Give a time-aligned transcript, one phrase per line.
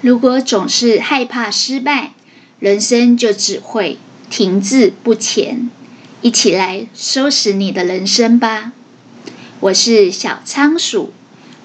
[0.00, 2.12] 如果总是害怕失败，
[2.60, 3.98] 人生就只会
[4.30, 5.70] 停滞不前。
[6.22, 8.72] 一起来收拾你的人生吧！
[9.58, 11.12] 我是小仓鼠，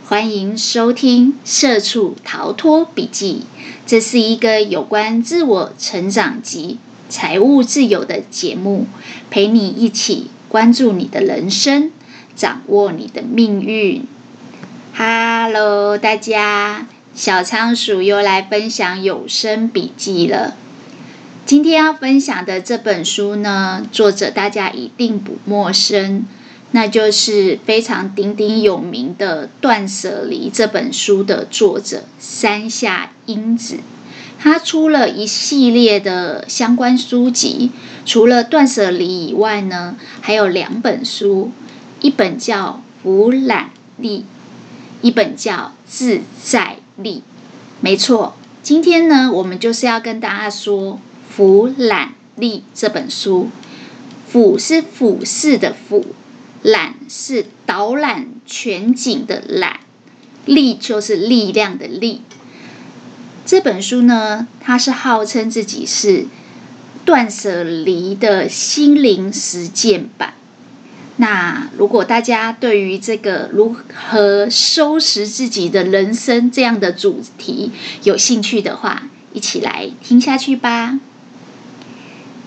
[0.07, 3.43] 欢迎收听《社畜逃脱笔记》。
[3.85, 6.79] 这是一个有关自我成长及
[7.09, 8.87] 财务自由的节目，
[9.29, 11.91] 陪你一起关注你的人生，
[12.35, 14.07] 掌握你的命运。
[14.95, 16.87] Hello，大家。
[17.15, 20.55] 小仓鼠又来分享有声笔记了。
[21.45, 26.25] 今天要分享的这本书呢，作者大家一定不陌生，
[26.71, 33.81] 那就是非常鼎鼎有名的《断舍离》这本书的作者山下英子。
[34.39, 37.71] 他出了一系列的相关书籍，
[38.07, 41.51] 除了《断舍离》以外呢，还有两本书，
[42.01, 44.21] 一本叫《无懒力》，
[45.03, 45.53] 一本叫
[45.85, 46.77] 《自在》。
[46.97, 47.23] 力，
[47.81, 48.35] 没错。
[48.61, 50.93] 今天呢，我们就是要跟大家说
[51.29, 53.49] 《俯懒力》这本书。
[54.27, 56.05] 俯是俯视的俯，
[56.63, 59.81] 懒是导览全景的览，
[60.45, 62.21] 力就是力量的力。
[63.45, 66.25] 这本书呢，它是号称自己是
[67.05, 70.33] 断舍离的心灵实践版。
[71.17, 77.71] 那如果大家对于这个如何收拾自己的人生这样的主题
[78.03, 80.99] 有兴趣的话，一起来听下去吧。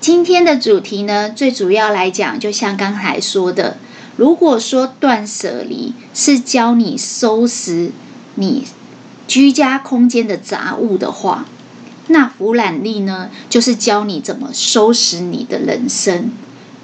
[0.00, 3.78] 今天的主题呢，最主要来讲，就像刚才说的，
[4.16, 7.92] 如果说断舍离是教你收拾
[8.34, 8.64] 你
[9.28, 11.46] 居家空间的杂物的话，
[12.08, 16.32] 那俯懒力呢，就是教你怎么收拾你的人生。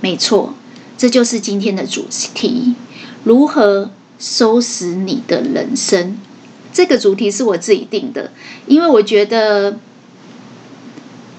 [0.01, 0.55] 没错。
[1.03, 2.77] 这就是今天的主题：
[3.25, 6.17] 如何收拾你的人生。
[6.73, 8.31] 这个主题是我自己定的，
[8.69, 9.81] 因为我觉得，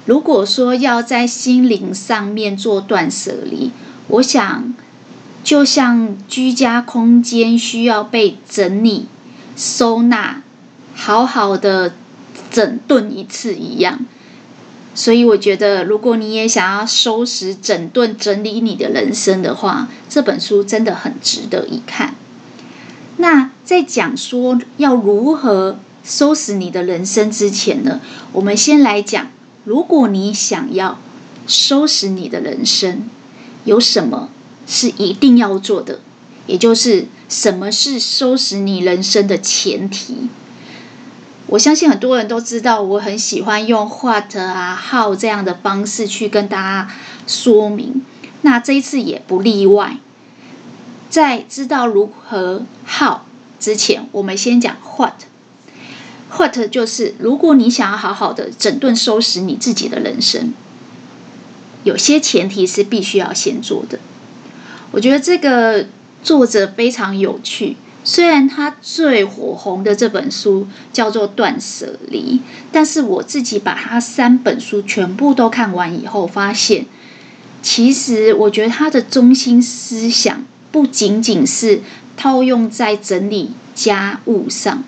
[0.05, 3.71] 如果说要在心灵上面做断舍离，
[4.09, 4.73] 我想，
[5.45, 9.05] 就像居家空间需要被整理、
[9.55, 10.43] 收纳，
[10.93, 11.93] 好好的
[12.51, 14.05] 整顿一次一样。
[14.95, 22.15] 所以我觉得，如果你也想要收拾、整顿、整理你的人生的话，这本书真的很值得一看。
[23.17, 28.01] 那在讲说要如何收拾你的人生之前呢，
[28.33, 29.31] 我们先来讲，
[29.63, 30.99] 如果你想要
[31.47, 33.09] 收拾你的人生，
[33.65, 34.29] 有什么
[34.67, 35.99] 是一定要做的？
[36.45, 40.29] 也就是什么是收拾你人生的前提？
[41.53, 46.91] 我相信很多人都知道，我很喜欢用 what 啊、how 这样的方式去跟大家
[47.27, 48.03] 说明。
[48.41, 49.97] 那这一次也不例外。
[51.11, 53.19] 在知道如何 how
[53.59, 55.13] 之前，我们先讲 what。
[56.31, 60.55] what 就是，如果你想要好好的整顿收拾你自己的人生，
[61.83, 63.99] 有些前提是必须要先做的。
[64.89, 65.85] 我觉得这个
[66.23, 67.77] 作者非常有趣。
[68.05, 72.37] 虽然他最火红的这本书叫做《断舍离》，
[72.71, 76.85] 但是我自己把他三本书全部都看完以后，发现
[77.61, 81.81] 其实我觉得他的中心思想不仅仅是
[82.17, 84.83] 套用在整理家务上，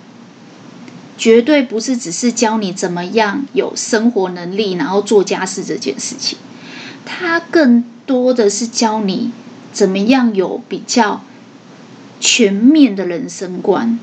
[1.16, 6.36] 绝对不是只是教你怎么样有生活能力，然后做家事这件事情。
[7.06, 9.32] 他更多的是教你
[9.72, 11.22] 怎么样有比较。
[12.18, 13.98] 全面的人生观，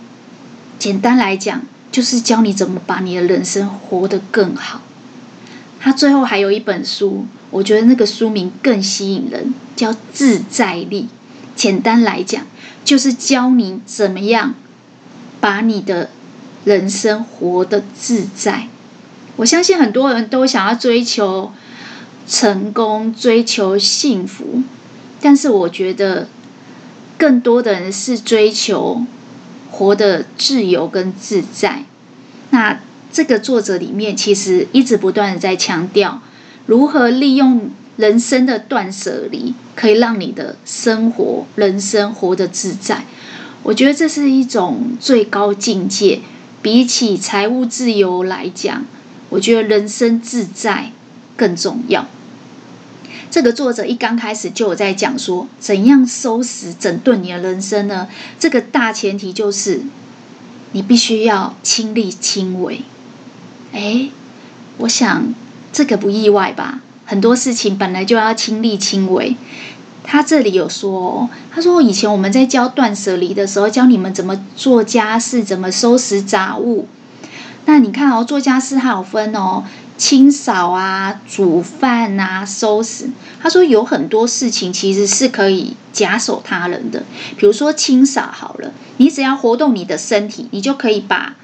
[0.78, 4.82] 简单来讲，就是教你怎么把你的人生活得更好。
[5.80, 11.04] 他最后还有一本书，我觉得那个书名更吸引人，叫《自在力》。
[11.56, 12.46] 简单来讲，
[12.86, 14.54] 就是教你怎么样
[15.42, 16.10] 把你的
[16.64, 18.68] 人生活得自在。
[19.36, 21.52] 我相信很多人都想要追求
[22.28, 24.62] 成功、追求幸福，
[25.20, 26.28] 但是我觉得。
[27.24, 29.06] 更多的人是追求
[29.72, 31.86] 活得自由跟自在。
[32.50, 32.82] 那
[33.14, 36.22] 这个作者里面其实一直不断的在强调，
[36.66, 43.06] 如何利用人生的断舍离，可以让你的生活、人生活得自在。
[43.64, 46.20] 我觉得这是一种最高境界。
[46.62, 48.86] 比起财务自由来讲，
[49.30, 50.92] 我觉得人生自在
[51.38, 52.06] 更重要。
[53.34, 58.08] 这个作者一刚开始就有在讲说，怎样收拾整顿你的人生呢？
[58.38, 59.82] 这个大前提就是，
[60.74, 62.84] 你必须要亲力亲为。
[63.72, 64.10] 哎，
[64.78, 65.34] 我想
[65.72, 66.82] 这个不意外吧？
[67.06, 69.36] 很多事情本来就要亲力亲为。
[70.04, 76.88] 他这里有说，他说以前我们在教断舍离的时候，教你们怎么做家事，怎么收拾杂物。
[77.66, 79.64] 那你看哦，做家事还有分哦，
[79.98, 83.10] 清扫啊、煮饭啊、收拾。
[83.42, 87.04] 他说有很多事情其实是可以假手他人的，
[87.38, 91.36] 比如说清扫好了，你只要活动你的身体，你就可以把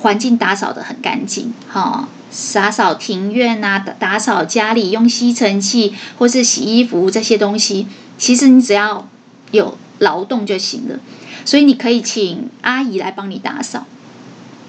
[0.00, 2.08] 环境打扫得很干净，哈、哦，
[2.52, 7.86] 打扫庭院啊，打扫家里，用吸尘器或是洗衣服这些东西，
[8.18, 9.08] 其实你只要
[9.50, 10.98] 有劳动就行了。
[11.44, 13.86] 所以你可以请阿姨来帮你打扫。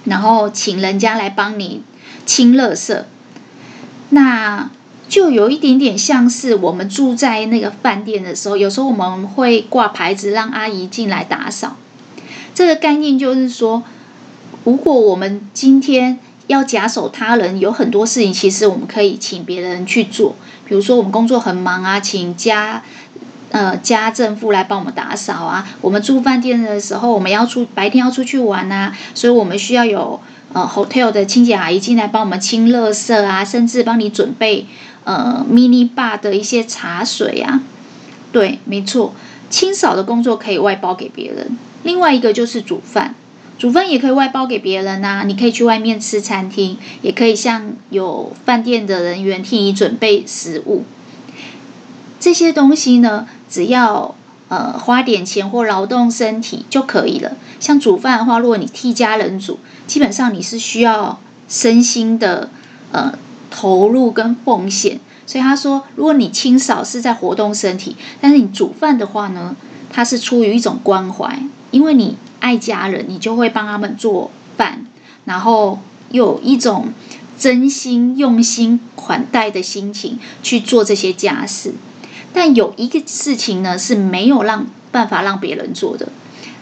[0.04, 1.82] 然后请人家来帮你
[2.30, 3.02] 清垃圾，
[4.10, 4.70] 那
[5.08, 11.74] 就有一点点像是我们住在那个饭店的时候，有时候我们会挂牌子让阿姨进来打扫。
[12.54, 13.82] 这个概念就是说，
[14.62, 22.84] 如果我们今天要假手他人，有很多事情其实我们可以请别人去做，比如说我们工作很忙啊，请家。
[23.52, 25.66] 呃，家政妇来帮我们打扫啊。
[25.80, 30.20] 我们住饭店的时候，我们要出白天要出去玩啊，所以我们需要有
[30.52, 34.66] 呃 hotel 的清洁阿姨进来帮我们清垃圾啊，甚至帮你准备
[35.04, 37.62] 呃 mini bar 的一些茶水啊。
[38.32, 39.14] 对，没错，
[39.48, 41.56] 清扫的工作可以外包给别人。
[41.82, 43.14] 另外一个就是煮饭，
[43.58, 45.24] 煮饭也可以外包给别人啊。
[45.26, 50.84] 你可以去外面吃餐厅，也可以像有饭店的人员替你准备食物。
[52.20, 54.14] 这些东西呢，只要
[54.48, 57.32] 呃花点钱或劳动身体就可以了。
[57.60, 62.50] 像煮饭的话，如果你替家人煮，基本上你是需要身心的
[62.90, 63.12] 呃
[63.50, 64.98] 投入跟奉献。
[65.26, 69.54] 所以他说，如果你清扫是在活动身体，但是你煮饭的话呢，
[69.88, 71.40] 它是出于一种关怀，
[71.70, 74.84] 因为你爱家人，你就会帮他们做饭，
[75.26, 75.78] 然后
[76.10, 76.88] 有一种
[77.38, 81.74] 真心用心款待的心情去做这些家事。
[82.32, 86.08] 但有一个事情呢，是没有让办法让别人做的，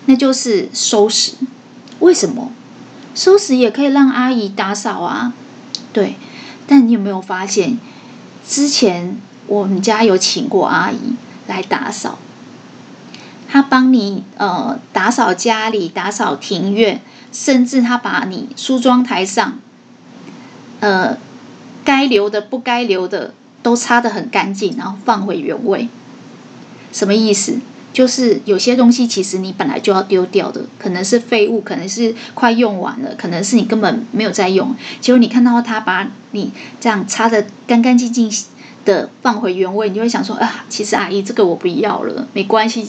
[0.09, 1.33] 那就是收拾。
[2.01, 2.51] 为什么？
[3.15, 5.35] 收拾也可以让阿姨打扫啊。
[5.93, 6.17] 对，
[6.67, 7.79] 但你有没有发现，
[8.49, 11.15] 之前我们家有请过阿姨
[11.47, 12.19] 来打扫，
[13.49, 19.59] 她帮你呃打扫家里、打扫庭院，甚至她把你梳妆台上
[20.81, 21.19] 呃
[21.85, 23.35] 该留的、不该留的。
[23.61, 25.89] 都擦得很干净，然后放回原位。
[26.93, 27.59] 什么意思？
[27.99, 34.73] 就是有些东西其实你本来就要丢掉的，可能是废物，可能是快用完了，可能是你根本没有在用。
[35.01, 38.31] 结果你看到他把你这样擦得干干净净
[38.85, 42.87] 的放回原位，你就会想说啊，其实阿姨这个我不要了，没关系。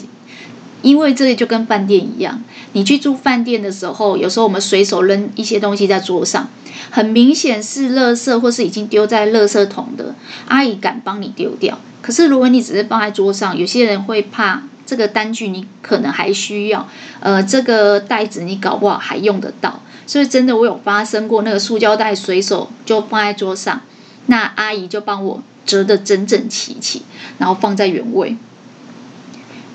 [0.83, 6.47] 因为这里就跟饭店一样，你去住饭店的时候，有时候我们随手扔一些东西在桌上，
[6.91, 10.13] 很明显是垃圾或是已经丢在垃圾桶的，
[10.45, 11.79] 阿姨敢帮你丢掉。
[12.01, 16.87] 可是如果你只是放在桌上，有些人会怕这个单据你可能还需要，
[17.19, 19.81] 呃，这个袋子你搞不好还用得到。
[20.07, 23.81] 所以真的我有发生过，那个塑胶袋随手就放在桌上，
[24.25, 27.03] 那阿姨就帮我折得整整齐齐，
[27.37, 28.35] 然后放在原位。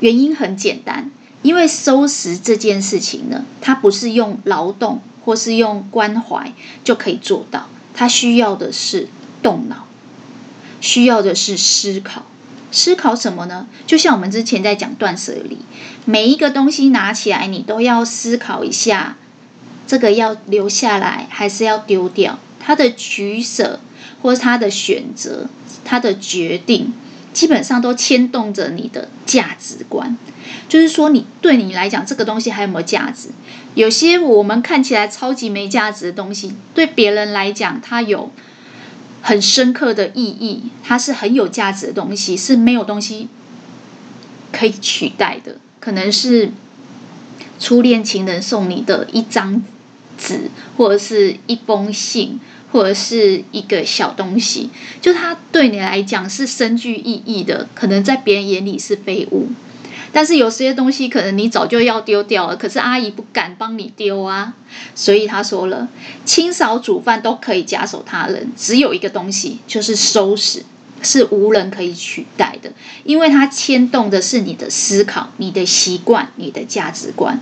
[0.01, 1.11] 原因很简单，
[1.43, 9.09] 因为收拾这件事情呢，它不是用劳动或是用关怀就可以做到，它需要的是
[9.41, 9.84] 动脑，
[10.85, 12.27] 需要的是思考。
[12.71, 13.67] 思考什么呢？
[13.87, 15.57] 就像我们之前在讲断舍离，
[16.05, 19.17] 每一个东西拿起来，你都要思考一下，
[19.87, 22.39] 这个要留下来还是要丢掉？
[22.61, 23.81] 它的取舍，
[24.21, 25.49] 或是它的选择，
[25.85, 26.93] 它的决定。
[27.33, 30.17] 基本上都牵动着你的价值观，
[30.69, 33.31] 就是说，你对你来讲，这个东西还有没有价值？
[33.75, 38.31] 有些我们看起来超级没价值的东西，对别人来讲，它有
[39.25, 43.29] 很深刻的意义，它是很有价值的东西，是没有东西
[44.53, 45.57] 可以取代的。
[45.81, 46.53] 可能是
[47.59, 49.65] 初恋情人送你的一张
[50.19, 52.39] 纸，或者是一封信。
[52.75, 54.69] 或者是一个小东西，
[55.01, 59.47] 就它对你来讲是深具意义的，可能在别人眼里是废物。
[60.15, 64.55] 但是有些东西可能你早就要丢掉了，可是阿姨不敢帮你丢啊。
[64.95, 65.89] 所以他说了，
[66.25, 70.65] 清扫、煮饭都可以假手他人，只有一个东西就是收拾，
[71.03, 72.73] 是无人可以取代的，
[73.05, 77.41] 因为它牵动的是你的思考、你的习惯、你的价值观，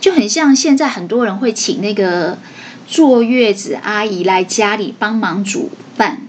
[0.00, 2.36] 就很像现在很多人会请那个。
[2.90, 6.22] 坐月子阿姨来家里帮忙煮饭，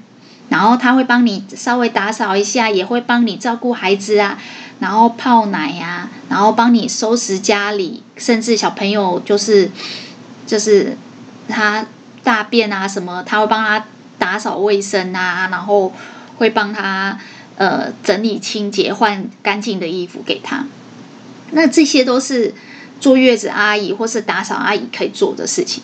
[0.49, 4.37] 然后她会帮你稍微打扫一下，也会帮你照顾孩子啊，
[4.79, 9.69] 然后泡奶呀、啊，然后帮你收拾家里，甚至小朋友就是
[10.47, 10.97] 就是
[11.47, 11.85] 他
[12.23, 13.85] 大便啊什么，他会帮他
[14.17, 15.93] 打扫卫生啊，然后
[16.37, 17.19] 会帮他
[17.57, 20.65] 呃整理清洁，换干净的衣服给他。
[21.51, 22.53] 那这些都是
[22.99, 25.83] 坐月子阿姨或是打扫阿姨可以做的事情。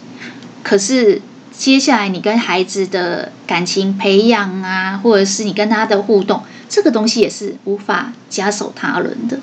[0.64, 1.22] 可是
[1.52, 9.40] 接下来你跟孩子的感情培养啊，或者是你跟他的互动，这个东西也是无法假手他人的。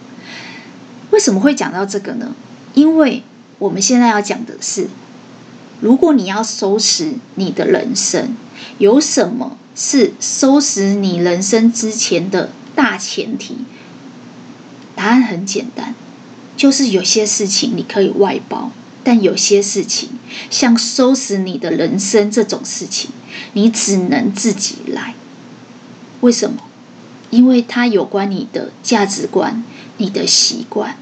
[1.11, 2.35] 为什么会讲到这个呢？
[2.75, 3.23] 因为
[3.59, 4.89] 我们现在要讲的是，
[5.81, 8.35] 如果你要收拾你的人生，
[8.79, 13.59] 有什么是收拾你人生之前的大前提？
[14.95, 15.95] 答案很简单，
[16.57, 18.71] 就是有些事情你可以外包，
[19.05, 20.11] 但有些事情，
[20.51, 23.11] 像收拾你的人生这种事情，
[23.53, 25.15] 你只能自己来。
[26.21, 26.63] 为什么？
[27.33, 29.65] 因为它有关你的价值观、
[29.97, 30.99] 你的习惯，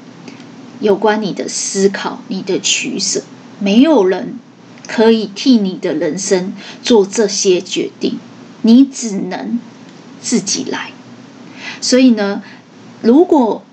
[0.79, 3.21] 有关你的思考、你的取舍，
[3.59, 4.39] 没有人
[4.87, 8.17] 可以替你的人生做这些决定，
[8.61, 9.59] 你只能
[10.21, 10.91] 自己来。
[11.81, 12.41] 所以呢，
[13.01, 13.63] 如果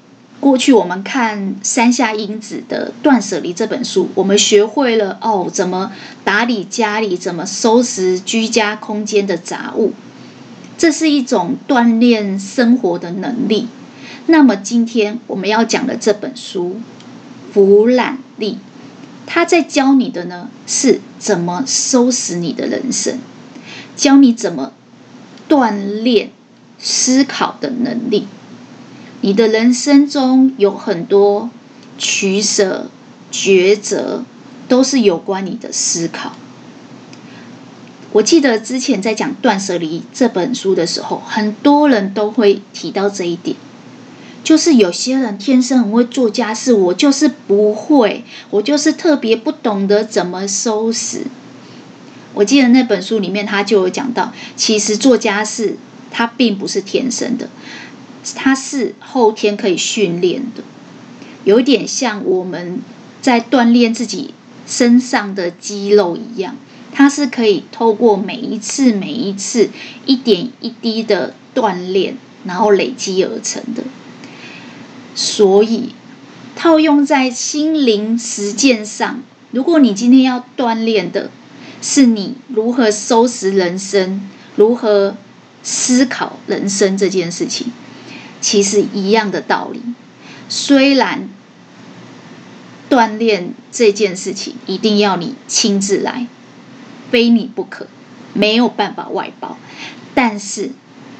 [0.40, 5.92] 过去我们看山下英子的《断舍离》这本书，我们学会了哦，怎么
[6.24, 9.92] 打理家里，怎么收拾居家空间的杂物，
[10.78, 13.68] 这是一种锻炼生活的能力。
[14.26, 16.76] 那么今天我们要讲的这本书
[17.52, 18.52] 《俯览力》，
[19.26, 23.18] 它在教你的呢，是怎么收拾你的人生，
[23.96, 24.72] 教你怎么
[25.48, 26.30] 锻炼
[26.78, 28.28] 思考的能力。
[29.20, 31.50] 你的人生中有很多
[31.98, 32.88] 取舍、
[33.32, 34.22] 抉择，
[34.68, 36.36] 都是有关你的思考。
[38.12, 43.56] 我记得之前在讲《断舍离》这本书的时候，很多人都会提到这一点，
[44.42, 51.26] 就是有些人天生很会做家事，我就是不会，我就是特别不懂得怎么收拾。
[52.34, 55.76] 我记得那本书里面他就有讲到，其实做家事
[56.10, 57.50] 它并不是天生的。
[58.34, 60.62] 它是后天可以训练的，
[61.44, 62.80] 有点像我们
[63.20, 64.34] 在锻炼自己
[64.66, 66.56] 身上的肌肉一样，
[66.98, 69.70] 它是可以透过每一次、每一次
[70.04, 73.84] 一点一滴的锻炼，然后累积而成的。
[75.14, 75.90] 所以，
[76.56, 81.30] 套用在心灵实践上，如果你今天要锻炼的
[81.80, 85.16] 是你如何收拾人生、如何
[85.62, 87.68] 思考人生这件事情。
[88.40, 89.80] 其实一样的道理，
[90.48, 91.28] 虽然
[92.90, 96.26] 锻炼这件事情一定要你亲自来，
[97.10, 97.86] 非你不可，
[98.32, 99.56] 没有办法外包。
[100.14, 100.70] 但是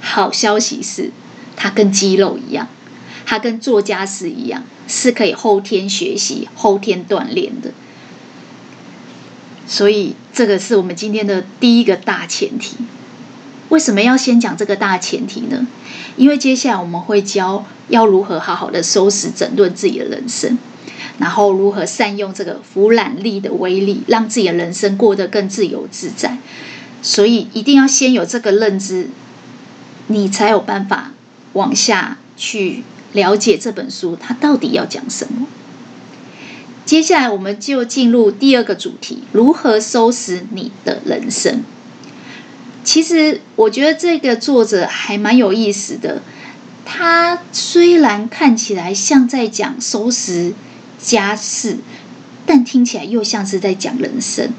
[0.01, 1.11] 好消息是，
[1.57, 2.69] 它跟肌肉一样，
[3.25, 7.73] 它跟做家事一样，是可以后天学习、后天锻炼的。
[9.67, 12.77] 所以这个是我们今天的第一个大前提。
[13.69, 15.67] 为什么要先讲这个大前提呢？
[16.17, 20.59] 因为接下来我们会教要如何好好的收拾整顿自己的人生，
[21.19, 26.39] 然后如何善用这个俯览力的威力，让自己的人生过得更自由自在。
[27.03, 29.09] 所以一定要先有这个认知，
[30.09, 31.13] 你才有办法
[31.53, 32.83] 往下去
[33.13, 35.47] 了解这本书它到底要讲什么。
[36.85, 41.63] 接下来我们就进入第二个主题：如何收拾你的人生。
[42.83, 46.23] 其实我觉得这个作者还蛮有意思的。
[46.87, 50.55] 他虽然看起来像在讲收拾
[50.99, 51.79] 家事，
[52.45, 54.51] 但听起来又像是在讲人生。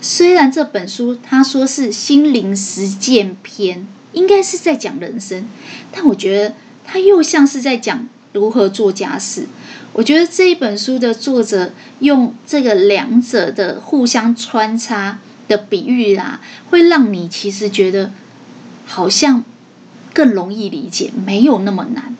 [0.00, 5.48] 虽然这本书他说是心灵实践篇，应该是在讲人生，
[5.90, 9.46] 但我觉得他又像是在讲如何做家事。
[9.92, 15.18] 我觉得这一本书的作者用这个两者的互相穿插。
[15.48, 18.10] 的比喻啊，会让你其实觉得
[18.84, 19.44] 好像
[20.12, 22.16] 更容易理解，没有那么难。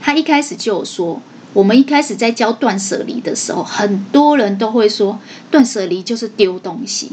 [0.00, 5.18] 他一开始就有说，我们一开始在教断舍离的时候，很多人都会说
[5.50, 7.12] 断舍离就是丢东西。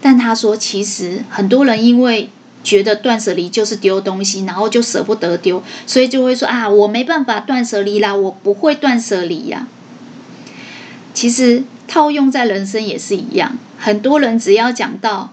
[0.00, 2.30] 但他说，其实很多人因为
[2.62, 9.66] 觉得断舍离就是丢东西，然后就舍不得丢，所以就会说啊，我没办法断舍离啦，我不会断舍离呀。
[11.14, 11.64] 其实。
[11.90, 15.32] 套用在人生也是一样，很多人只要讲到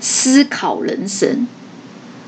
[0.00, 1.46] 思考人生，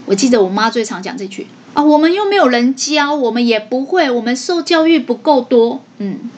[0.06, 5.82] 我记得我妈最常讲这句啊，我们又没有人教，我们也不会，我们受教育不够多。
[5.98, 6.30] 嗯，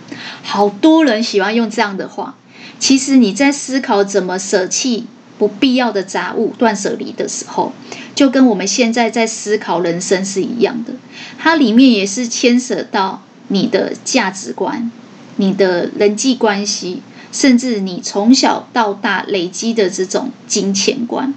[0.43, 2.37] 好多人喜欢用这样的话。
[2.79, 5.07] 其实你在思考怎么舍弃
[5.39, 7.73] 不必要的杂物、断舍离的时候，
[8.15, 10.93] 就跟我们现在在思考人生是一样的，
[11.39, 14.91] 它里面也是牵涉到你的价值观。
[15.37, 21.35] 你的人际关系，甚至你从小到大累积的这种金钱观，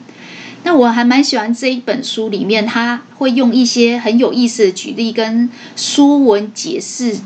[0.64, 7.18] 那我还蛮喜欢这一本书里面，他会用一些很有意思的举例跟书文解释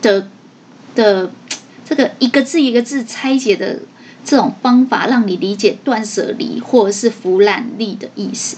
[0.00, 0.28] 的
[0.94, 1.30] 的
[1.88, 3.80] 这个一个字一个字拆解的
[4.24, 8.56] 这种方法让你理解断舍离或者是腐烂力的意思。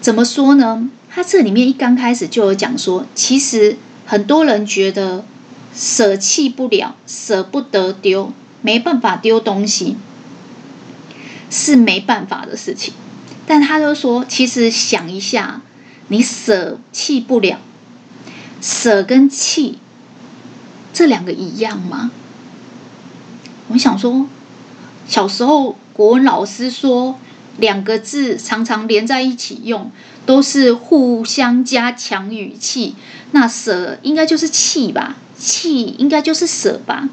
[0.00, 0.90] 怎么说呢？
[1.10, 5.24] 他这里面一刚开始就有讲说，其实很多人觉得
[5.74, 9.96] 舍弃不了、舍不得丢、没办法丢东西，
[11.50, 12.94] 是没办法的事情。
[13.46, 15.60] 但他就说，其实想一下，
[16.08, 17.58] 你舍弃不了，
[18.60, 19.78] 舍跟弃
[20.92, 22.10] 这两个一样吗？
[23.68, 24.26] 我想说，
[25.06, 27.18] 小时候国文老师说。
[27.60, 29.90] 两个字常常连在一起用，
[30.24, 32.94] 都是互相加强语气。
[33.32, 37.08] 那舍应该就是弃吧，弃应该就是舍吧。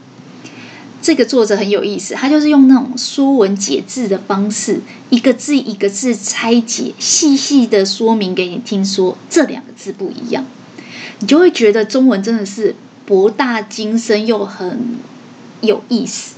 [1.06, 4.82] 这个作者很有意思，他就是用那种说文解字的方式，
[5.12, 10.44] 一个字一个字拆解，细细的说明给你听说，这两个字不一样，
[11.20, 12.74] 你就会觉得中文真的是
[13.06, 14.96] 博大精深又很
[15.62, 16.34] 有意思。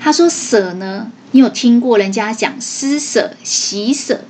[0.00, 1.12] 他说舍呢？
[1.32, 4.22] 你有听过人家讲施舍、喜舍？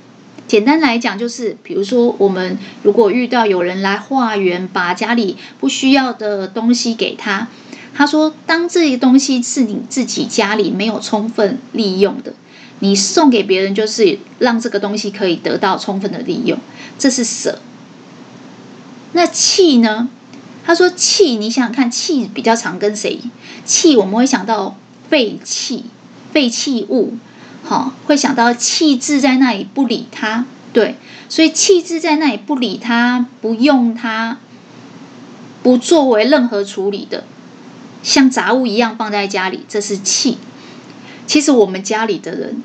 [0.45, 7.47] 简单来讲，就是比如说，我们如果遇到有人来化缘，把家里不需要的东西给他，
[7.93, 12.33] 他说，当这些东西是你自己家里没有充分利用的，
[12.79, 16.57] 你送给别人，就是让这个东西可以得到充分的利用，
[16.97, 17.59] 这是舍。
[19.13, 20.09] 那弃呢？
[20.63, 23.19] 他说弃，你想想看，弃比较常跟谁？
[23.65, 24.77] 弃我们会想到
[25.09, 25.85] 废弃。
[26.31, 27.15] 废弃物，
[27.61, 30.95] 好，会想到弃置在那里不理它，对，
[31.27, 34.37] 所以弃置在那里不理它，不用它，
[35.61, 37.25] 不作为任何处理的，
[38.03, 40.37] 像杂物一样放在家里，这是气。
[41.27, 42.63] 其实我们家里的人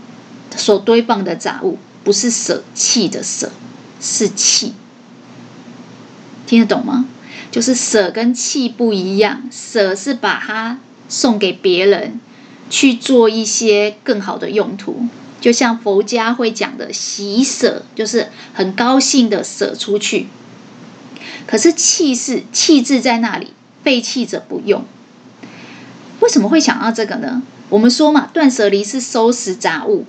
[0.57, 3.53] 所堆放的杂物，不是舍弃的舍，
[4.01, 4.75] 是气。
[6.47, 7.07] 听得懂吗？
[7.51, 10.79] 就是舍跟弃不一样，舍是把它
[11.09, 12.21] 送给别人。
[12.69, 15.07] 去做一些更好的用途，
[15.41, 20.27] 就像佛家会讲的“喜舍”，就是很高兴的舍出去。
[21.47, 23.53] 可是气是气质在那里，
[23.85, 24.85] 废弃者不用。
[26.27, 27.41] 为什么会想到这个呢？
[27.69, 30.05] 我们说嘛，断舍离是收拾杂物，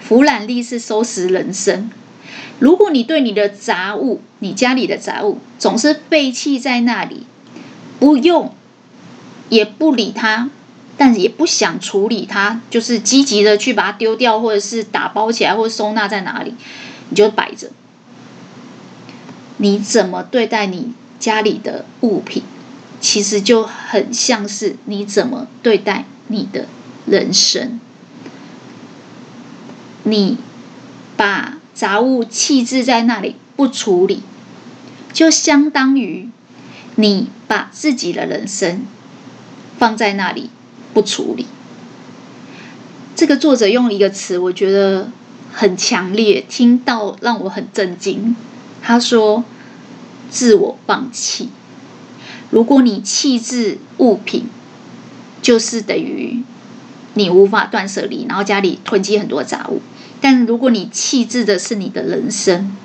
[0.00, 1.90] 俯瞰力是收拾人生。
[2.58, 7.26] 如果你对你的杂物，你家里的杂物总是废弃在那里，
[8.00, 8.54] 不用，
[9.50, 10.48] 也不理它。
[10.96, 16.54] 但也不想处理它，就是积极的去把它丢掉，或者是打包起来，或者收纳在哪里，
[17.10, 17.70] 你就摆着。
[19.58, 22.42] 你怎么对待你家里的物品，
[23.00, 26.66] 其实就很像是你怎么对待你的
[27.06, 27.80] 人生。
[30.04, 30.38] 你
[31.16, 34.22] 把杂物弃置在那里不处理，
[35.12, 36.28] 就相当于
[36.96, 38.86] 你把自己的人生
[39.78, 40.50] 放在那里。
[40.94, 41.46] 不处理。
[43.14, 45.12] 这个作者用了一个词，我觉得
[45.52, 48.34] 很强烈，听到让我很震惊。
[48.82, 49.44] 他说
[50.28, 51.50] ：“自我放弃。”
[52.50, 54.46] 如果你弃置物品，
[55.42, 56.42] 就是等于
[57.14, 59.82] 你无法断舍离，然后家里囤积很多杂物。
[60.20, 62.76] 但如果你弃置的是你的人生，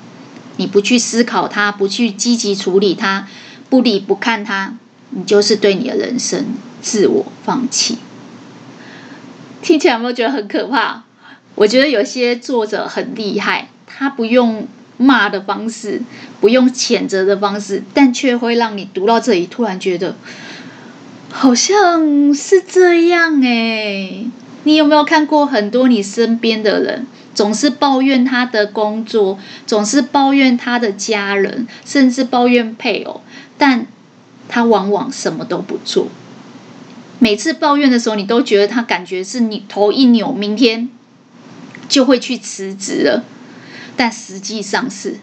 [0.56, 3.26] 你不去思考它，不去积极处理它，
[3.68, 4.74] 不理不看它，
[5.10, 6.46] 你就是对你的人生。
[6.82, 7.96] 自我放弃，
[9.62, 11.04] 听起来有没有觉得很可怕？
[11.54, 16.02] 我觉得有些作者很厉害，他不用骂的方式，
[16.40, 20.16] 不用谴责的方式，但却会让你读到这里，突然觉得
[21.30, 24.24] 好像是这样哎。
[24.66, 33.20] 你有没有看过很多你身边的人，总是抱怨他的工作，总是抱怨他的家人，甚至抱怨配偶，
[33.58, 33.86] 但
[34.48, 36.08] 他往往什么都不做。
[37.18, 40.88] 每次抱怨的时候，你都觉得他感觉是你头一扭，明天
[41.86, 43.24] 就会去辞职了。
[43.96, 45.18] 但实际上是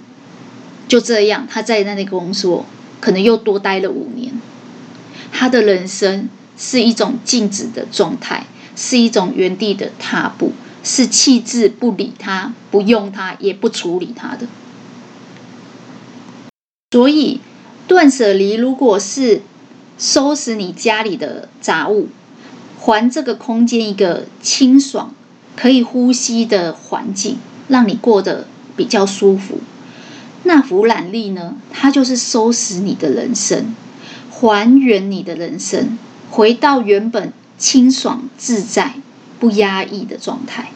[0.88, 2.65] 就这样，他在那里工作，
[2.99, 4.34] 可能又多待了五年。
[5.31, 10.53] 他的人生是一种静止的状态，是一种原地的踏步，
[10.84, 14.47] 是弃置不理他、不用他、也不处理他的。
[16.91, 17.39] 所以，
[17.88, 19.41] 断舍离如果是。
[19.97, 22.07] 收拾你家里的杂物，
[22.79, 25.13] 还这个空间一个清爽、
[25.55, 28.47] 可以呼吸的环境，让你过得
[28.82, 29.60] 比较舒服。
[30.41, 31.54] 那俯瞰力呢？
[31.72, 33.76] 它就是收拾你的人生，
[34.32, 36.00] 还原你的人生，
[36.32, 38.96] 回到原本清爽自在、
[39.39, 40.72] 不压抑的状态。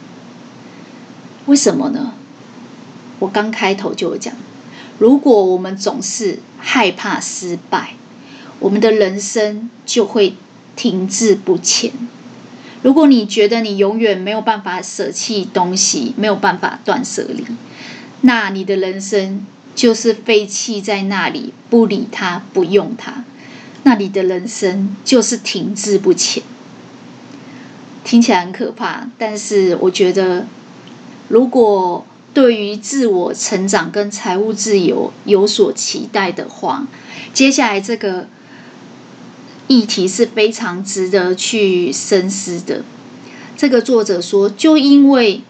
[1.46, 2.12] 为什么呢？
[3.18, 4.32] 我刚开头就有讲，
[5.00, 7.94] 如果我们总是害怕失败。
[8.60, 10.34] 我们的人生就会
[10.76, 11.90] 停滞不前。
[12.82, 17.44] 如果你觉得你永远没有办法舍弃东西，没有办法断舍离，
[18.26, 23.24] 那你的人生就是废弃在那里，不理它，不用它，
[23.84, 26.42] 那你的人生就是停滞不前。
[28.02, 30.46] 听起来很可怕，但是我觉得，
[31.28, 36.86] 如果对于自我成长跟财务自由有所期待的话，
[37.32, 38.28] 接下来这个。
[39.68, 42.84] 议题是非常值得去深思的。
[43.56, 45.42] 这个作者说，就因为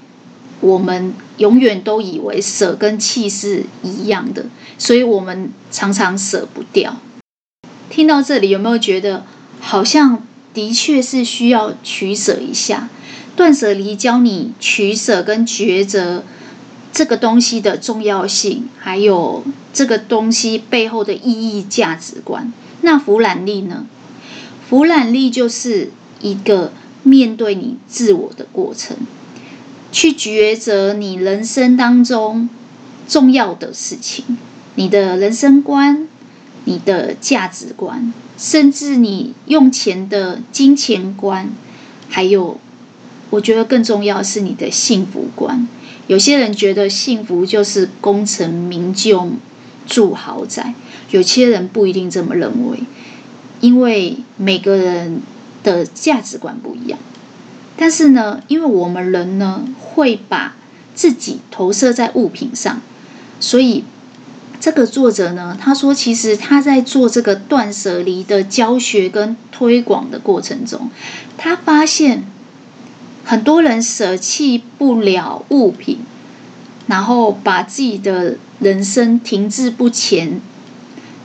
[0.61, 4.47] 我们永远都以为舍跟弃是一样的，
[4.79, 6.97] 所以我们常常舍不掉。
[7.90, 9.25] 听到这里，有没有觉得
[9.61, 12.88] 好像的确是需要取舍一下？
[13.37, 16.25] 断舍离教你取舍跟抉择
[16.90, 22.51] 这个东西的重要性，还有这个东西背后的意义、价值观。
[22.81, 23.85] 那俯览力呢？
[24.66, 25.90] 俯览力就是
[26.21, 28.97] 一个面对你自我的过程，
[29.92, 32.49] 去抉择你人生当中
[33.09, 34.25] 重要的事情，
[34.75, 36.09] 你的人生观、
[36.64, 41.51] 你的价值观，甚至你用钱的金钱观，
[42.09, 42.61] 还有，
[43.31, 45.66] 我觉得更重要是你的幸福观。
[46.07, 49.31] 有些人觉得幸福就是功成名就、
[49.87, 50.75] 住豪宅，
[51.11, 52.81] 有些人不一定这么认为。
[53.61, 55.22] 因为每个人
[55.64, 56.99] 的价值观不一样，
[57.77, 60.57] 但是呢，因为我们人呢会把
[60.95, 62.81] 自己投射在物品上，
[63.39, 63.85] 所以
[64.59, 70.91] 这个作者呢，他说，其实他在做这个断舍离的教学跟推广的过程中，
[71.37, 72.25] 他发现
[73.25, 76.01] 很多人舍弃不了物品，
[76.87, 80.41] 然后把自己的人生停滞不前，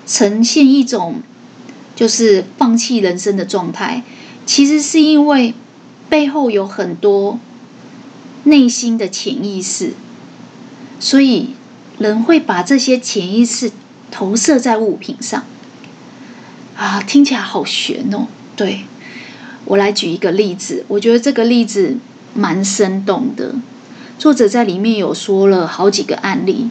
[0.05, 1.21] 呈现一种。
[1.93, 4.01] 就是放弃人生的状态，
[4.47, 5.53] 其实是因为
[6.11, 7.39] 背后有很多
[8.43, 9.93] 内心的潜意识，
[10.99, 11.51] 所以
[11.99, 13.71] 人会把这些潜意识
[14.11, 15.41] 投射在物品上。
[16.75, 18.27] 啊，听起来好玄哦。
[18.57, 18.81] 对，
[19.63, 21.95] 我来举一个例子，我觉得这个例子
[22.33, 23.55] 蛮生动的。
[24.19, 26.69] 作者在里面有说了好几个案例，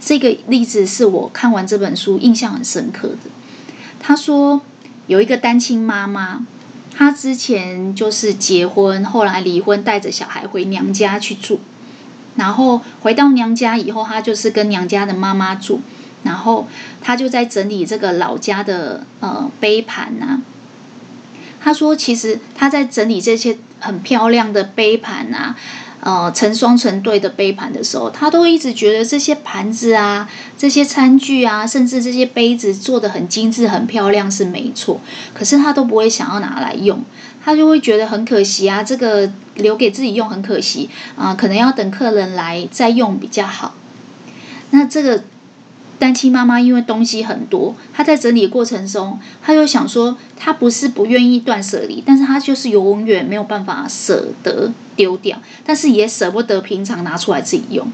[0.00, 3.30] 这个例子是我看完这本书印象很深刻的。
[4.00, 4.62] 他说。
[5.06, 6.46] 有一个单亲妈妈，
[6.92, 11.60] 她之前就是结婚，后来离婚，带着小孩回娘家去住。
[12.36, 15.80] 然后回到娘家以后，她就是跟娘家的妈妈住。
[16.22, 16.68] 然后
[17.00, 20.42] 她就在整理这个老家的呃杯盘呐、啊。
[21.60, 25.56] 她说，其实她在整理这些很漂亮的杯盘啊。
[26.00, 35.00] 呃，成双成对的杯盘的时候，他都一直觉得这些盘子啊、这些餐具啊，甚至这些杯子做的很精致、很漂亮是没错，
[35.34, 37.04] 可是他都不会想要拿来用，
[37.44, 43.74] 他就会觉得很可惜啊，这个留给自己用很可惜啊，可能要等客人来再用比较好。
[44.70, 45.24] 那这个。
[46.00, 57.92] 单亲妈妈因为东西很多，她在整理过程中，她又想说，她不是不愿意断舍离，但是她就是永远没有办法舍得丢掉，但是也舍不得平常拿出来自己用。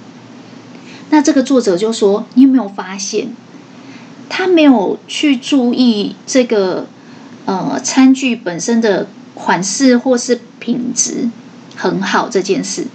[1.10, 3.28] 那这个作者就说：“你有没有发现，
[4.28, 6.86] 他没有去注意这个
[7.44, 11.28] 呃餐具本身的款式或是品质
[11.74, 12.86] 很好这件事？”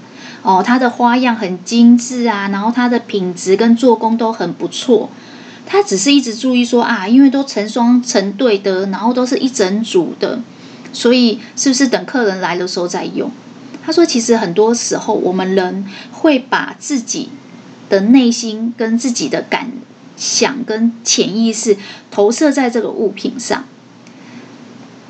[0.44, 5.10] 哦，它的花样很精致啊，然后它的品质跟做工都很不错。
[5.64, 10.42] 他只是一直注意说啊，因为都成双成对的，然后都是一整组的，
[10.92, 13.32] 所以是不是等客人来的时候再用？
[13.86, 17.30] 他说，其实很多时候我们人会把自己
[17.90, 19.72] 的内心跟自己的感
[20.18, 21.78] 想跟潜意识
[22.10, 23.64] 投射在这个物品上，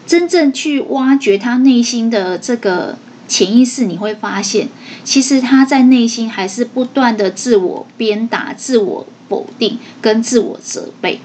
[0.06, 2.98] 真正去挖掘他内心的这个。
[3.32, 4.68] 潜意识你会发现，
[5.06, 11.22] 其实他在内心还是不断的自我鞭打、自我否定跟自我责备。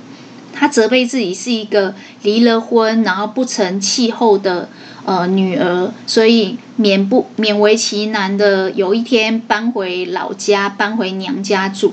[0.55, 4.69] 他责备自己是一个离了婚，然后不成气候的
[5.05, 11.93] 呃女儿，所以勉不勉为其难的有一天搬回老家，搬回娘家住。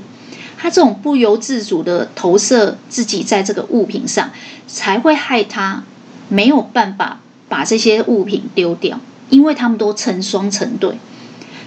[0.59, 4.29] 他这种不由自主的投射自己在这个物品上，
[4.67, 5.83] 才会害他
[6.29, 8.99] 没有办法把这些物品丢掉。
[9.33, 10.99] 因为他们都成双成对，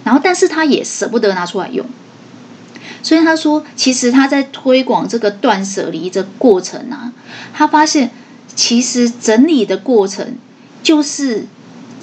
[0.05, 1.85] 然后但是他也舍不得拿出来用，
[3.03, 7.13] 所以他说，其实他在推广这个断舍离这过程啊，
[7.53, 8.13] 他发现
[8.55, 10.37] 其实整理的过程
[10.85, 11.47] 就是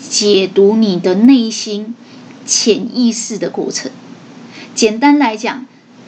[0.10, 1.96] 解读你的内心
[2.46, 3.90] 潜意识的过程。
[4.76, 5.66] 简单来讲，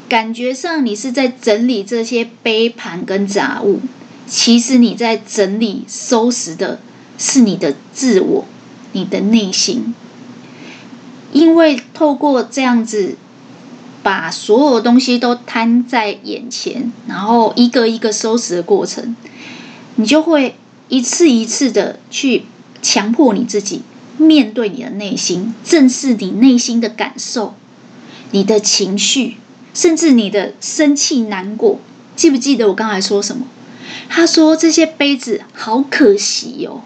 [0.10, 3.80] 感觉上你是在整理这些杯盘跟杂物，
[4.28, 6.82] 其实你在整理收拾的
[7.18, 8.44] 是你的自我。
[8.96, 9.94] 你的内心。
[11.32, 13.18] 因为透过这样子，
[14.02, 19.16] 把所有东西都摊在眼前，然后一个一个收拾的过程，
[19.96, 20.56] 你就会
[20.88, 22.46] 一次一次的去
[22.82, 23.82] 强迫你自己
[24.18, 27.54] 面对你的内心，正视你内心的感受、
[28.32, 29.36] 你的情绪，
[29.74, 31.80] 甚至你的生气、难过。
[32.16, 33.46] 记不记得我刚才说什么？
[34.08, 36.82] 他说这些杯子好可惜哦。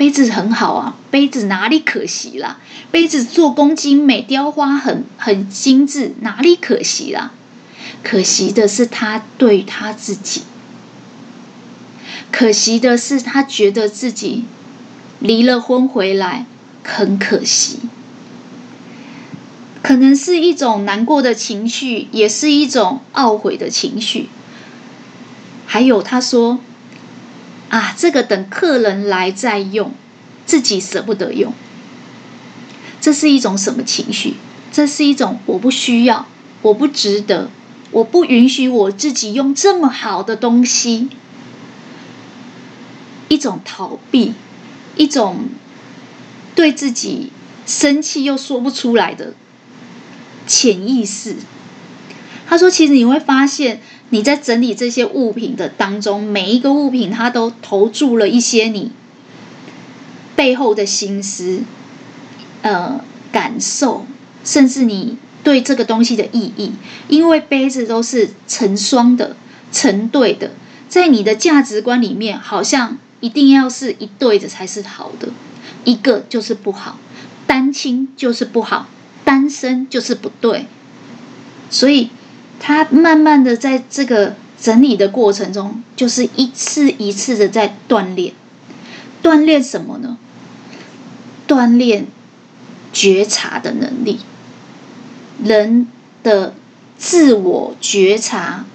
[0.00, 2.56] 杯子很好啊，杯子哪里可惜啦？
[2.90, 7.32] 杯子做工精美，雕花很很精致，哪里可惜啦？
[8.02, 10.44] 可惜的是他对他自己，
[12.32, 14.46] 可惜的是他觉得自己
[15.18, 16.46] 离了婚回来
[16.82, 17.80] 很可惜，
[19.82, 24.30] 可能是一种难过的情绪，也是一种懊悔的情绪。
[25.66, 26.58] 还有他说。
[27.70, 29.92] 啊，这个等客人来再用，
[30.44, 31.54] 自己舍不得用，
[33.00, 34.34] 这是一种什么情绪？
[34.72, 36.26] 这是一种我不需要，
[36.62, 37.48] 我不值得，
[37.92, 41.08] 我不允许我自己用这么好的东西，
[43.28, 44.34] 一种逃避，
[44.96, 45.48] 一种
[46.56, 47.30] 对自己
[47.66, 49.34] 生气又说不出来的
[50.46, 51.36] 潜意识。
[52.48, 53.80] 他说：“其实你会发现。”
[54.12, 58.90] 你在整理这些物品的当中，每一个物品它都投注了一些你
[60.34, 61.62] 背后的心思、
[62.62, 64.04] 呃感受，
[64.44, 66.72] 甚至你对这个东西的意义。
[67.06, 69.36] 因为杯子都是成双的、
[69.70, 70.50] 成对的，
[70.88, 75.28] 在你的价值观里面，好像一定要是一对的才是好的，
[75.84, 76.98] 一个就是不好，
[77.46, 78.88] 单亲就是不好，
[79.24, 80.66] 单身就是不对，
[81.70, 82.10] 所以。
[82.60, 88.34] 他慢慢的在这个整理的过程中，就是一次一次的在锻炼，
[89.22, 90.18] 锻炼什么呢？
[91.48, 92.06] 锻炼
[92.92, 94.20] 觉察的能力，
[95.42, 95.88] 人
[96.22, 96.54] 的
[96.98, 98.66] 自我觉察、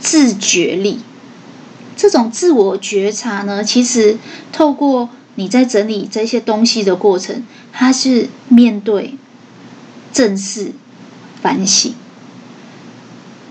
[0.00, 1.00] 自觉力。
[1.94, 4.16] 这种自我觉察呢，其实
[4.50, 9.16] 透过你在整理这些东西的过程，它是面对、
[10.12, 10.72] 正视、
[11.40, 11.94] 反省。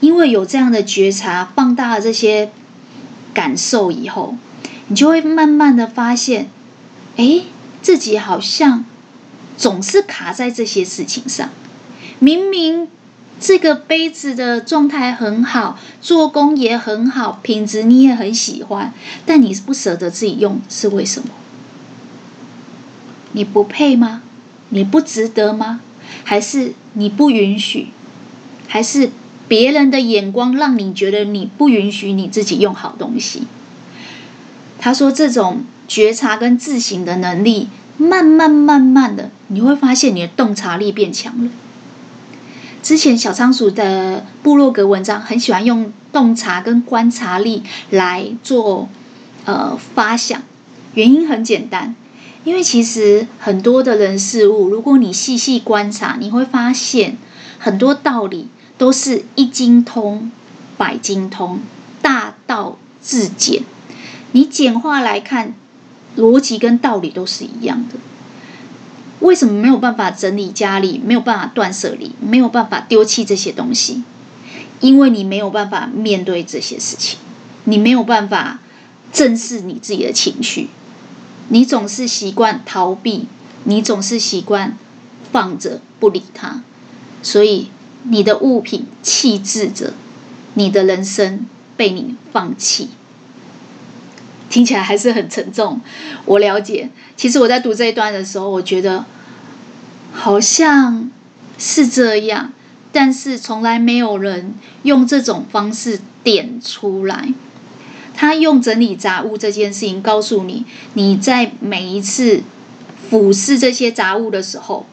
[0.02, 2.52] 因为有这样的觉察，放大了这些
[3.34, 4.36] 感受以后，
[4.88, 6.50] 你就会慢慢的发现，
[7.18, 7.44] 哎，
[7.82, 8.84] 自己好像
[9.56, 11.50] 总是卡在这些事情上。
[12.18, 12.88] 明明
[13.40, 18.94] 这个杯子的状态很好，做工也很好，品质你也很喜欢，
[19.26, 21.30] 但你不舍得自己用，是为什么？
[23.34, 24.24] 你不配吗？
[24.70, 25.80] 你不值得吗？
[26.24, 27.90] 还是你不允许？
[28.68, 29.12] 还是？
[29.52, 33.44] 别人的眼光让你觉得你不允许你自己用好东西。
[34.80, 41.52] 他说：“这种觉察跟自省的能力，慢慢慢慢的，你会发现你的洞察力变强了。
[42.82, 48.88] 之前小仓鼠的部落格文章很喜欢用洞察跟观察力来做
[49.44, 50.42] 呃发想，
[50.94, 51.94] 原因很简单，
[52.46, 57.18] 因为其实很多的人事物，如果你细细观察，你会发现
[57.60, 58.48] 很多道理。”
[58.82, 60.32] 都是一精通，
[60.76, 61.60] 百精通，
[62.02, 63.62] 大道至简。
[64.32, 65.54] 你简化来看，
[66.18, 68.00] 逻辑跟道理都是一样的。
[69.20, 71.00] 为什么没有办法整理家里？
[71.06, 72.14] 没有办法断舍离？
[72.20, 74.02] 没有办法丢弃这些东西？
[74.80, 77.20] 因为你没有办法面对这些事情，
[77.66, 78.62] 你没有办法
[79.14, 80.70] 正视你自己的情绪，
[81.50, 83.28] 你总是习惯逃避，
[83.66, 84.76] 你总是习惯
[85.32, 86.64] 放着不理它，
[87.22, 87.70] 所以。
[88.04, 89.94] 你的物品弃置着，
[90.56, 91.46] 你的人生
[91.78, 92.90] 被你放弃，
[94.50, 95.80] 听起来还是很沉重。
[96.26, 99.06] 我了解，其实我在读这一段的时候，我觉得
[100.12, 101.12] 好像
[101.58, 102.52] 是这样，
[102.92, 107.34] 但是从来没有人用这种方式点出来。
[108.14, 112.44] 他用整理杂物这件事情告诉你，你在每一次
[113.10, 114.86] 俯视这些杂物的时候，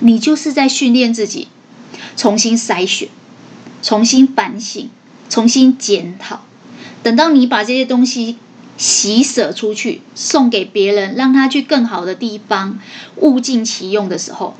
[0.00, 1.48] 你就是在训练自己。
[2.16, 3.08] 重新筛选，
[3.82, 4.90] 重新反省，
[5.28, 6.42] 重新检讨。
[7.02, 8.38] 等到你把这些东西
[8.76, 12.78] 洗舍出去，送给别人，让他去更好的地方，
[13.16, 14.54] 物尽其用的时候，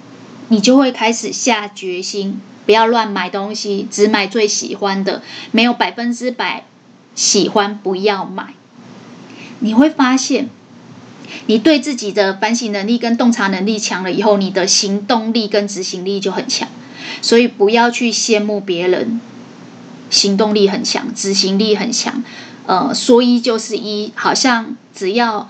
[0.48, 6.64] 你就会开始下决心，不要乱买东西，只买最喜欢的，没有百分之百
[7.14, 8.54] 喜欢，不要买。
[9.60, 10.48] 你会发现，
[11.46, 16.68] 你对自己的反省能力跟洞察能力强了以后，你的行动力跟执行力就很强。
[17.20, 19.20] 所以不要去羡慕别人，
[20.10, 22.22] 行动力很强，执行力很强，
[22.66, 25.48] 呃，说一就是一，好像只要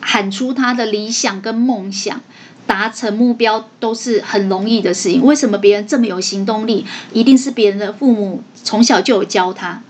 [0.00, 2.20] 喊出他的理想跟梦想，
[2.66, 5.22] 达成目标都是很容易的事情。
[5.22, 6.86] 为什么别人这么有行动力？
[7.12, 9.82] 一定是别人的父母从小就有教他。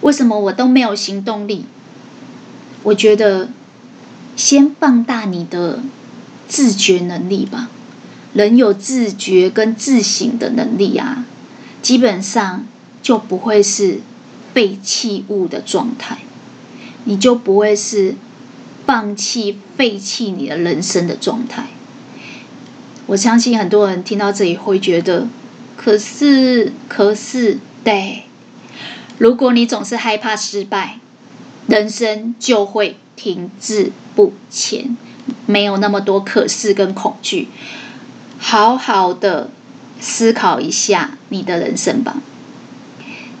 [0.00, 1.66] 为什么我都没有行动力？
[2.82, 3.50] 我觉得
[4.34, 5.80] 先放大你的
[6.48, 7.68] 自觉能力吧。
[8.32, 11.26] 人有自觉跟自省的能力啊，
[11.82, 12.66] 基本上
[13.02, 14.00] 就不会是
[14.54, 16.18] 被弃物的状态，
[17.04, 18.14] 你就不会是
[18.86, 21.66] 放弃废弃你的人生的状态。
[23.06, 25.28] 我相信很多人听到这里会觉得，
[25.76, 28.24] 可是，可是，对，
[29.18, 30.98] 如果你总是害怕失败，
[31.66, 34.96] 人生就会停滞不前，
[35.46, 37.48] 没有那么多可是跟恐惧。
[38.44, 39.50] 好好的
[40.00, 42.16] 思考一下你的人生吧。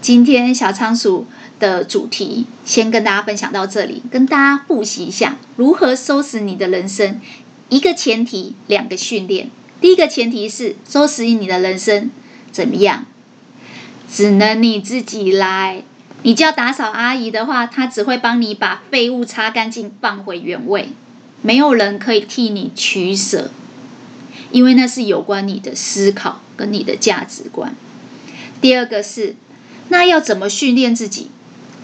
[0.00, 1.26] 今天小仓鼠
[1.58, 7.20] 的主题先跟大家分享到这里，跟大家复习一下如何收拾你的人生。
[7.68, 9.50] 一个前提，两个训练。
[9.80, 12.10] 第一个前提是收拾你的人生
[12.52, 13.04] 怎么样？
[14.08, 15.82] 只能你自己来。
[16.22, 20.90] 你叫打扫阿姨的话，她只会帮你把废物擦干净，放回原位。
[21.42, 23.50] 没有人可以替你取舍。
[24.52, 27.74] 因为那是有关你的思考跟你的价值观。
[28.60, 29.34] 第二个是，
[29.88, 31.30] 那要怎么训练自己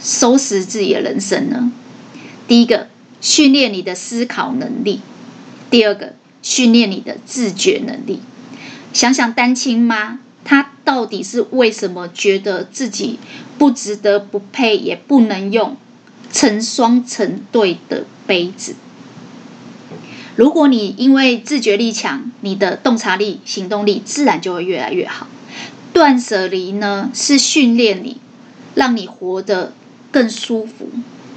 [0.00, 1.72] 收拾自己的人生呢？
[2.46, 2.88] 第一个，
[3.20, 5.00] 训练你的思考能力；
[5.70, 8.20] 第二个，训练你的自觉能力。
[8.92, 13.18] 想想单亲妈，她到底是为什么觉得自己
[13.59, 15.76] 不值得、不配、也不能用
[16.33, 18.74] 成双成对的杯子？
[20.38, 25.27] 如果你因为自觉力强，你的洞察力、行动力自然就会越来越好。
[25.92, 28.20] 断舍离呢，是训练你，
[28.77, 29.72] 让你活得
[30.12, 30.90] 更舒服，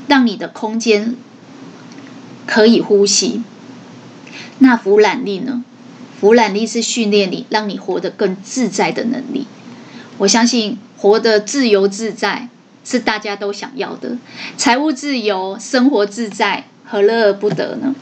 [0.07, 1.15] 让你的空间
[2.45, 3.41] 可以呼吸。
[4.59, 5.65] 那俯瞰力呢？
[6.19, 9.47] 俯瞰力是训练你，让你活得更自在的能力。
[10.19, 12.49] 我相信活得自由自在
[12.85, 14.19] 是大家都想要的，
[14.57, 17.95] 财务自由、生活自在，何乐而不得呢？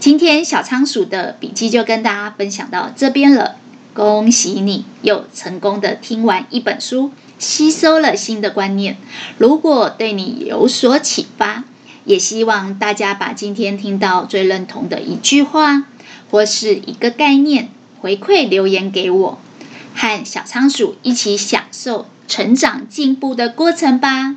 [0.00, 3.56] 今天小仓鼠的笔记就跟大家分享到这边了。
[3.92, 8.96] 恭喜你又成功的听完一本书，吸收了新的观念。
[9.38, 11.64] 如果对你有所启发，
[12.04, 15.82] 也希望大家把今天听到最认同的一句话
[16.30, 19.40] 或是一个概念回馈留言给我，
[19.96, 24.36] 和小仓鼠一起享受成长进步的过程吧。